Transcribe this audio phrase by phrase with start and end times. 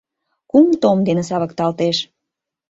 [0.51, 1.97] Кум том дене савыкталтеш